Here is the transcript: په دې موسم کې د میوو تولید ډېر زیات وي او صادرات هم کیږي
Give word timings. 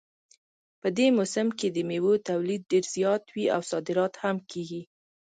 په 0.81 0.87
دې 0.97 1.07
موسم 1.17 1.47
کې 1.59 1.67
د 1.71 1.77
میوو 1.89 2.13
تولید 2.29 2.61
ډېر 2.71 2.85
زیات 2.95 3.23
وي 3.35 3.45
او 3.55 3.61
صادرات 3.71 4.13
هم 4.23 4.37
کیږي 4.51 4.81